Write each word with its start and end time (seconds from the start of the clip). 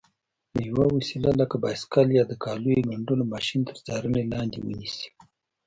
یوه 0.67 0.85
وسیله 0.95 1.31
لکه 1.39 1.55
بایسکل 1.63 2.07
یا 2.17 2.23
د 2.27 2.33
کالیو 2.43 2.85
ګنډلو 2.89 3.23
ماشین 3.33 3.61
تر 3.69 3.77
څارنې 3.85 4.23
لاندې 4.33 4.57
ونیسئ. 4.61 5.07